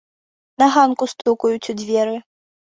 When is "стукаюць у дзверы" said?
1.13-2.19